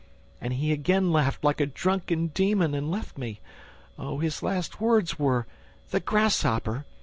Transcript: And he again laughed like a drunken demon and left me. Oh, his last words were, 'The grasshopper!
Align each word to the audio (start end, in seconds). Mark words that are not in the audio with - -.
And 0.41 0.53
he 0.53 0.71
again 0.71 1.11
laughed 1.11 1.43
like 1.43 1.61
a 1.61 1.67
drunken 1.67 2.29
demon 2.29 2.73
and 2.73 2.89
left 2.89 3.19
me. 3.19 3.39
Oh, 3.99 4.17
his 4.17 4.41
last 4.41 4.81
words 4.81 5.19
were, 5.19 5.45
'The 5.91 5.99
grasshopper! 5.99 6.85